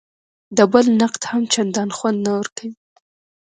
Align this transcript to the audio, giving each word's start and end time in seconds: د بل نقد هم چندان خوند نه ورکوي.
د 0.57 0.59
بل 0.71 0.85
نقد 1.01 1.21
هم 1.31 1.43
چندان 1.53 1.89
خوند 1.97 2.17
نه 2.25 2.31
ورکوي. 2.39 2.73